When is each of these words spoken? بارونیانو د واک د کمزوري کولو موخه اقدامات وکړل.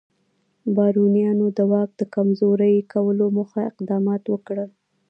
بارونیانو 0.75 1.45
د 1.57 1.59
واک 1.71 1.89
د 1.99 2.03
کمزوري 2.15 2.73
کولو 2.93 3.25
موخه 3.37 3.59
اقدامات 3.71 4.23
وکړل. 4.29 4.69